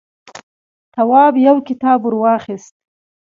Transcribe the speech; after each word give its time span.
تواب 0.93 1.33
يو 1.45 1.55
کتاب 1.67 1.99
ور 2.05 2.13
واخيست. 2.23 2.73